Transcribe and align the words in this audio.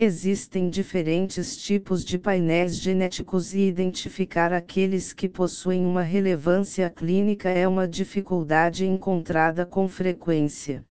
Existem 0.00 0.70
diferentes 0.70 1.56
tipos 1.56 2.04
de 2.04 2.20
painéis 2.20 2.76
genéticos 2.76 3.52
e 3.52 3.66
identificar 3.66 4.52
aqueles 4.52 5.12
que 5.12 5.28
possuem 5.28 5.84
uma 5.84 6.02
relevância 6.02 6.88
clínica 6.88 7.48
é 7.48 7.66
uma 7.66 7.88
dificuldade 7.88 8.86
encontrada 8.86 9.66
com 9.66 9.88
frequência. 9.88 10.84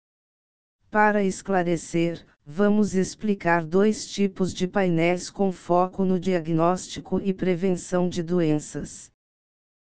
Para 0.90 1.22
esclarecer, 1.22 2.26
vamos 2.44 2.96
explicar 2.96 3.64
dois 3.64 4.10
tipos 4.10 4.52
de 4.52 4.66
painéis 4.66 5.30
com 5.30 5.52
foco 5.52 6.04
no 6.04 6.18
diagnóstico 6.18 7.20
e 7.20 7.32
prevenção 7.32 8.08
de 8.08 8.24
doenças. 8.24 9.12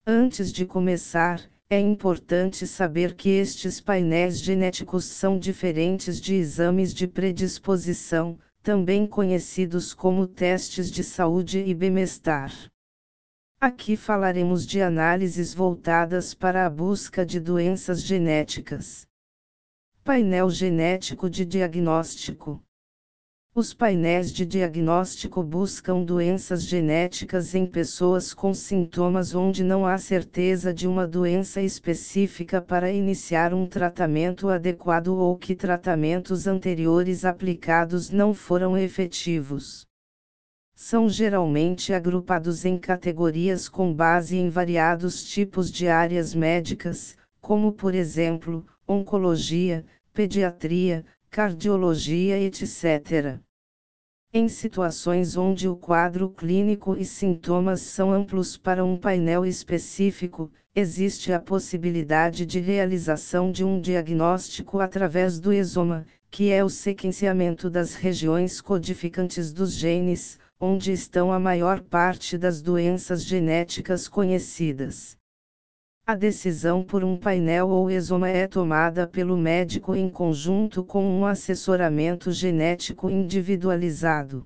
Antes 0.07 0.53
de 0.53 0.65
começar, 0.65 1.51
é 1.69 1.77
importante 1.77 2.65
saber 2.65 3.13
que 3.15 3.27
estes 3.27 3.81
painéis 3.81 4.39
genéticos 4.39 5.03
são 5.03 5.37
diferentes 5.37 6.21
de 6.21 6.33
exames 6.35 6.93
de 6.93 7.07
predisposição 7.07 8.39
também 8.61 9.07
conhecidos 9.07 9.93
como 9.93 10.27
testes 10.27 10.91
de 10.91 11.03
saúde 11.03 11.59
e 11.59 11.73
bem-estar. 11.73 12.51
Aqui 13.59 13.95
falaremos 13.95 14.65
de 14.65 14.81
análises 14.81 15.53
voltadas 15.53 16.33
para 16.33 16.65
a 16.65 16.69
busca 16.69 17.25
de 17.25 17.39
doenças 17.39 18.03
genéticas. 18.03 19.07
Painel 20.03 20.49
genético 20.49 21.29
de 21.29 21.45
diagnóstico. 21.45 22.63
Os 23.53 23.73
painéis 23.73 24.31
de 24.31 24.45
diagnóstico 24.45 25.43
buscam 25.43 26.05
doenças 26.05 26.63
genéticas 26.63 27.53
em 27.53 27.65
pessoas 27.65 28.33
com 28.33 28.53
sintomas 28.53 29.35
onde 29.35 29.61
não 29.61 29.85
há 29.85 29.97
certeza 29.97 30.73
de 30.73 30.87
uma 30.87 31.05
doença 31.05 31.61
específica 31.61 32.61
para 32.61 32.93
iniciar 32.93 33.53
um 33.53 33.67
tratamento 33.67 34.47
adequado 34.47 35.09
ou 35.09 35.37
que 35.37 35.53
tratamentos 35.53 36.47
anteriores 36.47 37.25
aplicados 37.25 38.09
não 38.09 38.33
foram 38.33 38.77
efetivos. 38.77 39.85
São 40.73 41.09
geralmente 41.09 41.91
agrupados 41.91 42.63
em 42.63 42.77
categorias 42.77 43.67
com 43.67 43.93
base 43.93 44.37
em 44.37 44.47
variados 44.47 45.25
tipos 45.25 45.69
de 45.69 45.89
áreas 45.89 46.33
médicas, 46.33 47.17
como 47.41 47.73
por 47.73 47.93
exemplo, 47.93 48.65
oncologia, 48.87 49.83
pediatria, 50.13 51.03
cardiologia 51.33 52.37
etc. 52.37 53.39
Em 54.33 54.49
situações 54.49 55.37
onde 55.37 55.65
o 55.65 55.77
quadro 55.77 56.29
clínico 56.29 56.97
e 56.97 57.05
sintomas 57.05 57.79
são 57.79 58.11
amplos 58.11 58.57
para 58.57 58.83
um 58.83 58.97
painel 58.97 59.45
específico, 59.45 60.51
existe 60.75 61.31
a 61.31 61.39
possibilidade 61.39 62.45
de 62.45 62.59
realização 62.59 63.49
de 63.49 63.63
um 63.63 63.79
diagnóstico 63.79 64.81
através 64.81 65.39
do 65.39 65.53
exoma, 65.53 66.05
que 66.29 66.51
é 66.51 66.65
o 66.65 66.69
sequenciamento 66.69 67.69
das 67.69 67.95
regiões 67.95 68.59
codificantes 68.59 69.53
dos 69.53 69.71
genes, 69.71 70.37
onde 70.59 70.91
estão 70.91 71.31
a 71.31 71.39
maior 71.39 71.79
parte 71.79 72.37
das 72.37 72.61
doenças 72.61 73.23
genéticas 73.23 74.05
conhecidas. 74.05 75.17
A 76.11 76.15
decisão 76.15 76.83
por 76.83 77.05
um 77.05 77.15
painel 77.15 77.69
ou 77.69 77.89
exoma 77.89 78.27
é 78.27 78.45
tomada 78.45 79.07
pelo 79.07 79.37
médico 79.37 79.95
em 79.95 80.09
conjunto 80.09 80.83
com 80.83 81.01
um 81.05 81.25
assessoramento 81.25 82.33
genético 82.33 83.09
individualizado. 83.09 84.45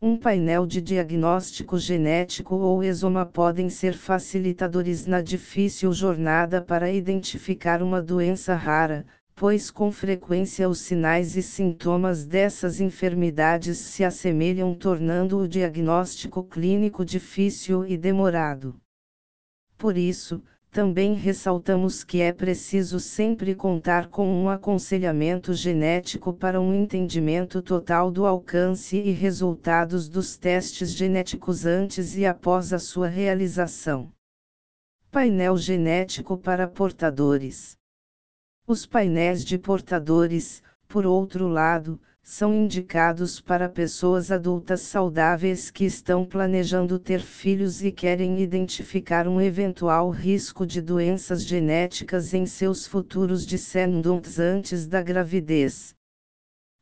Um 0.00 0.16
painel 0.16 0.64
de 0.64 0.80
diagnóstico 0.80 1.78
genético 1.78 2.54
ou 2.54 2.82
exoma 2.82 3.26
podem 3.26 3.68
ser 3.68 3.92
facilitadores 3.92 5.04
na 5.04 5.20
difícil 5.20 5.92
jornada 5.92 6.62
para 6.62 6.90
identificar 6.90 7.82
uma 7.82 8.00
doença 8.00 8.54
rara, 8.54 9.04
pois 9.34 9.70
com 9.70 9.92
frequência 9.92 10.66
os 10.70 10.78
sinais 10.78 11.36
e 11.36 11.42
sintomas 11.42 12.24
dessas 12.24 12.80
enfermidades 12.80 13.76
se 13.76 14.02
assemelham, 14.02 14.74
tornando 14.74 15.36
o 15.36 15.46
diagnóstico 15.46 16.42
clínico 16.42 17.04
difícil 17.04 17.84
e 17.84 17.98
demorado. 17.98 18.74
Por 19.76 19.98
isso, 19.98 20.42
também 20.72 21.12
ressaltamos 21.12 22.02
que 22.02 22.22
é 22.22 22.32
preciso 22.32 22.98
sempre 22.98 23.54
contar 23.54 24.08
com 24.08 24.26
um 24.26 24.48
aconselhamento 24.48 25.52
genético 25.52 26.32
para 26.32 26.58
um 26.58 26.72
entendimento 26.72 27.60
total 27.60 28.10
do 28.10 28.26
alcance 28.26 28.96
e 28.96 29.10
resultados 29.10 30.08
dos 30.08 30.38
testes 30.38 30.94
genéticos 30.94 31.66
antes 31.66 32.16
e 32.16 32.24
após 32.24 32.72
a 32.72 32.78
sua 32.78 33.06
realização. 33.06 34.10
Painel 35.10 35.58
genético 35.58 36.38
para 36.38 36.66
portadores. 36.66 37.76
Os 38.66 38.86
painéis 38.86 39.44
de 39.44 39.58
portadores, 39.58 40.62
por 40.88 41.04
outro 41.04 41.48
lado, 41.48 42.00
são 42.22 42.54
indicados 42.54 43.40
para 43.40 43.68
pessoas 43.68 44.30
adultas 44.30 44.80
saudáveis 44.82 45.70
que 45.70 45.84
estão 45.84 46.24
planejando 46.24 46.96
ter 46.98 47.20
filhos 47.20 47.82
e 47.82 47.90
querem 47.90 48.40
identificar 48.40 49.26
um 49.26 49.40
eventual 49.40 50.08
risco 50.08 50.64
de 50.64 50.80
doenças 50.80 51.44
genéticas 51.44 52.32
em 52.32 52.46
seus 52.46 52.86
futuros 52.86 53.44
descendentes 53.44 54.38
antes 54.38 54.86
da 54.86 55.02
gravidez. 55.02 55.94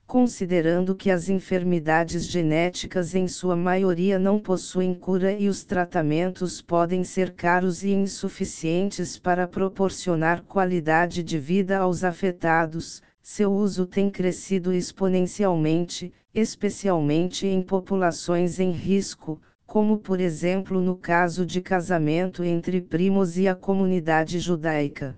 Considerando 0.06 0.94
que 0.94 1.10
as 1.10 1.28
enfermidades 1.28 2.26
genéticas 2.26 3.14
em 3.14 3.26
sua 3.26 3.56
maioria 3.56 4.18
não 4.18 4.38
possuem 4.38 4.92
cura 4.92 5.32
e 5.32 5.48
os 5.48 5.64
tratamentos 5.64 6.60
podem 6.60 7.02
ser 7.02 7.32
caros 7.32 7.82
e 7.82 7.90
insuficientes 7.90 9.18
para 9.18 9.46
proporcionar 9.46 10.42
qualidade 10.42 11.22
de 11.22 11.38
vida 11.38 11.78
aos 11.78 12.02
afetados, 12.02 13.00
seu 13.22 13.53
uso 13.53 13.86
tem 13.86 14.10
crescido 14.10 14.72
exponencialmente, 14.72 16.12
especialmente 16.34 17.47
em 17.47 17.62
populações 17.62 18.58
em 18.58 18.70
risco, 18.70 19.41
como 19.66 19.98
por 19.98 20.20
exemplo 20.20 20.81
no 20.81 20.97
caso 20.97 21.47
de 21.47 21.60
casamento 21.60 22.42
entre 22.42 22.80
primos 22.80 23.38
e 23.38 23.47
a 23.47 23.54
comunidade 23.54 24.41
judaica. 24.41 25.16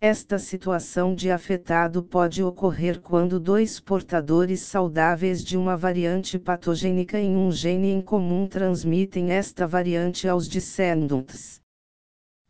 Esta 0.00 0.36
situação 0.36 1.14
de 1.14 1.30
afetado 1.30 2.02
pode 2.02 2.42
ocorrer 2.42 3.00
quando 3.00 3.38
dois 3.38 3.78
portadores 3.78 4.62
saudáveis 4.62 5.44
de 5.44 5.56
uma 5.56 5.76
variante 5.76 6.40
patogênica 6.40 7.20
em 7.20 7.36
um 7.36 7.52
gene 7.52 7.92
em 7.92 8.00
comum 8.00 8.48
transmitem 8.48 9.30
esta 9.30 9.64
variante 9.64 10.26
aos 10.26 10.48
descendentes. 10.48 11.61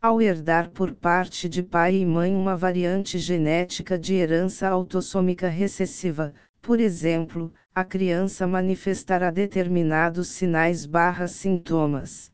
Ao 0.03 0.21
herdar 0.21 0.69
por 0.69 0.93
parte 0.93 1.47
de 1.47 1.63
pai 1.63 1.95
e 1.95 2.05
mãe 2.05 2.35
uma 2.35 2.57
variante 2.57 3.17
genética 3.17 3.97
de 3.97 4.13
herança 4.13 4.67
autossômica 4.67 5.47
recessiva, 5.47 6.33
por 6.61 6.81
exemplo, 6.81 7.53
a 7.73 7.85
criança 7.85 8.45
manifestará 8.45 9.31
determinados 9.31 10.27
sinais 10.27 10.85
barra 10.85 11.25
sintomas. 11.29 12.29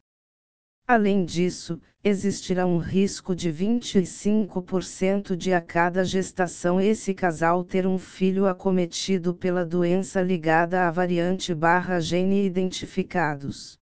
Além 0.88 1.24
disso, 1.24 1.80
existirá 2.04 2.66
um 2.66 2.80
risco 2.80 3.36
de 3.36 3.52
25% 3.52 5.36
de 5.36 5.54
a 5.54 5.62
cada 5.62 6.04
gestação 6.04 6.82
esse 6.82 7.14
casal 7.14 7.64
ter 7.64 7.86
um 7.86 8.00
filho 8.00 8.48
acometido 8.48 9.36
pela 9.36 9.64
doença 9.64 10.24
ligada 10.24 10.88
à 10.88 10.90
variante 10.90 11.54
barra 11.54 12.00
gene 12.00 12.44
identificados. 12.44 13.79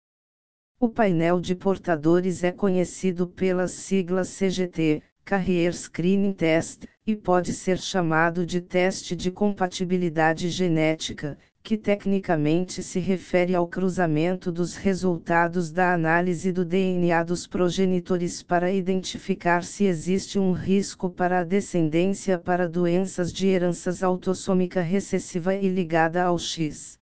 O 0.82 0.88
painel 0.88 1.38
de 1.38 1.54
portadores 1.54 2.42
é 2.42 2.50
conhecido 2.50 3.28
pelas 3.28 3.70
siglas 3.70 4.28
CGT, 4.30 5.00
Carrier 5.24 5.72
Screening 5.72 6.32
Test, 6.32 6.86
e 7.06 7.14
pode 7.14 7.52
ser 7.52 7.78
chamado 7.78 8.44
de 8.44 8.60
teste 8.60 9.14
de 9.14 9.30
compatibilidade 9.30 10.50
genética, 10.50 11.38
que 11.62 11.76
tecnicamente 11.76 12.82
se 12.82 12.98
refere 12.98 13.54
ao 13.54 13.68
cruzamento 13.68 14.50
dos 14.50 14.74
resultados 14.74 15.70
da 15.70 15.94
análise 15.94 16.50
do 16.50 16.64
DNA 16.64 17.22
dos 17.22 17.46
progenitores 17.46 18.42
para 18.42 18.72
identificar 18.72 19.62
se 19.62 19.84
existe 19.84 20.36
um 20.36 20.50
risco 20.50 21.08
para 21.08 21.38
a 21.38 21.44
descendência 21.44 22.40
para 22.40 22.68
doenças 22.68 23.32
de 23.32 23.46
heranças 23.46 24.02
autossômica 24.02 24.80
recessiva 24.80 25.54
e 25.54 25.68
ligada 25.68 26.24
ao 26.24 26.36
X. 26.36 27.00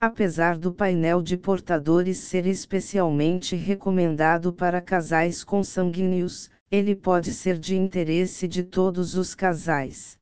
Apesar 0.00 0.58
do 0.58 0.72
painel 0.72 1.22
de 1.22 1.36
portadores 1.36 2.18
ser 2.18 2.46
especialmente 2.46 3.56
recomendado 3.56 4.52
para 4.52 4.80
casais 4.80 5.42
consanguíneos, 5.42 6.50
ele 6.70 6.94
pode 6.94 7.32
ser 7.32 7.58
de 7.58 7.76
interesse 7.76 8.48
de 8.48 8.62
todos 8.62 9.14
os 9.14 9.34
casais. 9.34 10.18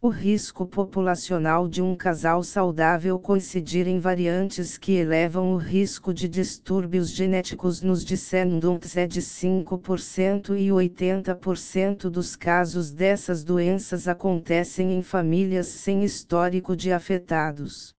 O 0.00 0.08
risco 0.08 0.64
populacional 0.64 1.66
de 1.66 1.82
um 1.82 1.96
casal 1.96 2.44
saudável 2.44 3.18
coincidir 3.18 3.88
em 3.88 3.98
variantes 3.98 4.78
que 4.78 4.92
elevam 4.92 5.52
o 5.52 5.56
risco 5.56 6.14
de 6.14 6.28
distúrbios 6.28 7.10
genéticos 7.10 7.82
nos 7.82 8.04
descendentes 8.04 8.96
é 8.96 9.08
de 9.08 9.20
5% 9.20 10.56
e 10.56 10.68
80% 10.68 12.08
dos 12.08 12.36
casos 12.36 12.92
dessas 12.92 13.42
doenças 13.42 14.06
acontecem 14.06 14.96
em 14.96 15.02
famílias 15.02 15.66
sem 15.66 16.04
histórico 16.04 16.76
de 16.76 16.92
afetados. 16.92 17.97